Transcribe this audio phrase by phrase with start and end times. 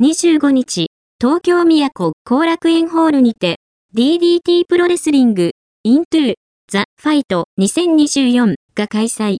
[0.00, 3.56] 25日、東京都後楽園ホールにて、
[3.96, 5.50] DDT プロレスリング、
[5.82, 6.34] イントゥー、
[6.70, 9.38] ザ・ファイト2024が開催。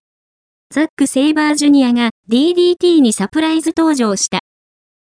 [0.75, 4.41] ザック・セイバージュニアが DDT にサプライズ登場した。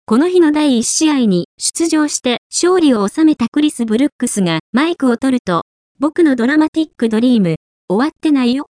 [0.07, 5.61] この日の第1試合に出場して勝利を収めたクリス・ブルックスがマイクを取ると、
[5.99, 7.57] 僕のドラマティックドリーム、
[7.87, 8.65] 終わってないよ。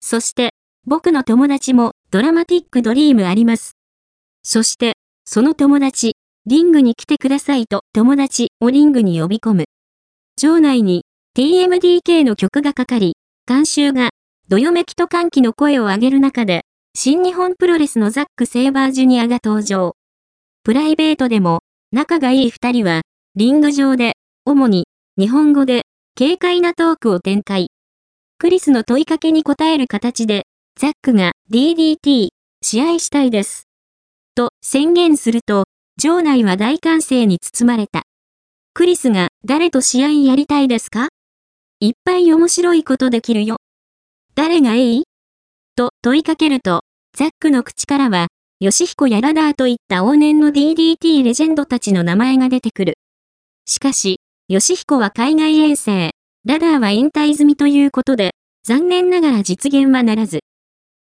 [0.00, 0.54] そして、
[0.86, 3.72] 僕の友達もドラマティックドリームあります。
[4.42, 4.94] そして、
[5.28, 6.14] その友達、
[6.46, 9.64] リングに来てくださいと友達をリングに呼び込む。
[10.40, 11.02] 場内に
[11.36, 14.10] TMDK の曲がかかり、監修が
[14.48, 16.62] どよめきと歓喜の声を上げる中で、
[16.94, 19.96] 新日本プロレスのザック・セイバージュニアが登場。
[20.62, 23.02] プライベートでも仲がいい二人は、
[23.34, 24.12] リング上で、
[24.44, 24.86] 主に
[25.18, 25.82] 日本語で
[26.16, 27.66] 軽快なトークを展開。
[28.38, 30.44] クリスの問いかけに答える形で、
[30.78, 32.28] ザックが DDT、
[32.62, 33.65] 試合したいです。
[34.36, 35.64] と宣言すると、
[36.00, 38.02] 場内は大歓声に包まれた。
[38.74, 41.08] クリスが誰と試合やりたいですか？
[41.80, 43.56] いっぱい面白いことできるよ。
[44.34, 45.02] 誰がいい？
[45.74, 46.82] と問いかけると、
[47.16, 48.28] ザックの口からは、
[48.60, 52.94] ヨシヒコやラダーといった往年の DDT レジェンドたちの名前が出てくる。
[53.66, 56.10] しかし、ヨシヒコは海外遠征、
[56.44, 58.32] ラダーは引退済みということで、
[58.64, 60.40] 残念ながら実現はならず。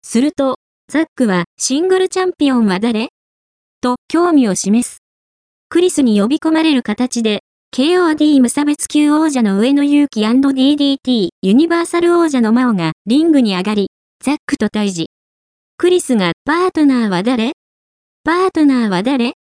[0.02, 3.10] すると、ザックはシングルチャンピオンは誰？
[3.82, 4.98] と興味を示す。
[5.70, 7.42] クリスに呼び込まれる形で、
[7.76, 13.88] KOD 無差別級王者の上野勇気 &DDT ユニバーサル王者のマオがリングに上がり、
[14.24, 15.06] ザックと対峙。
[15.78, 17.52] クリスがパートナーは誰？
[18.24, 19.34] パートナーは誰？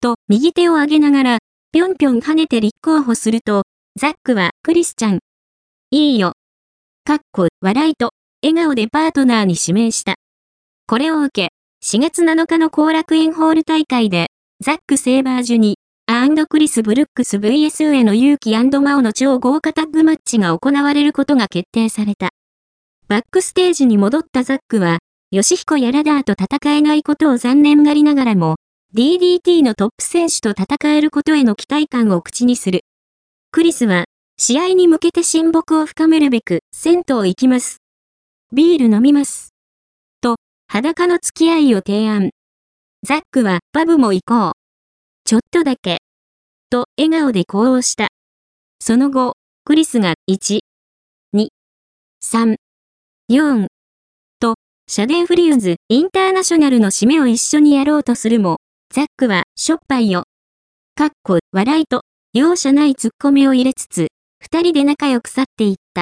[0.00, 1.38] と右手を上げながら、
[1.72, 3.62] ぴょんぴょん跳ねて立候補すると、
[3.98, 5.20] ザックはクリスちゃん。
[5.90, 6.32] いいよ。
[7.04, 8.10] かっこ、笑いと、
[8.42, 10.16] 笑顔でパートナーに指名した。
[10.86, 11.50] これを受け、
[11.84, 14.28] 4月7日の後楽園ホール大会で、
[14.64, 22.30] ザック・セイバージュニアークリス・ブルックス VS 上の勇気マオの超豪華タッグマッチが行われることが決定された。
[23.08, 25.00] バックステージに戻ったザックは、
[25.32, 28.58] ヨシヒコやラダーと戦えないことを残念がりながらも、
[28.94, 32.82] DDT のトップ選手と戦えることへの期待感を口にする。
[33.50, 34.04] クリスは、
[34.38, 37.78] 試合に向けて親睦を深めるべく、銭湯行きます。
[38.52, 39.51] ビール飲みます。
[40.72, 42.30] 裸の付き合いを提案。
[43.06, 44.52] ザックは、パブも行こう。
[45.26, 45.98] ちょっとだけ。
[46.70, 48.08] と、笑顔で呼応した。
[48.80, 49.34] その後、
[49.66, 50.60] クリスが、1、
[51.36, 51.48] 2、
[52.24, 52.56] 3、
[53.30, 53.66] 4、
[54.40, 54.54] と、
[54.88, 58.56] シャデンフリューズインターナショナルの締めを一緒にやろうとするも、
[58.94, 60.24] ザックは、しょっぱいよ。
[60.94, 62.00] かっこ、笑いと、
[62.32, 64.08] 容赦ないツッコミを入れつつ、
[64.40, 66.00] 二人で仲良く去っていった。